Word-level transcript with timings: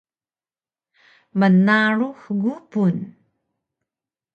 Mnarux 1.39 2.17
gupun 2.41 2.97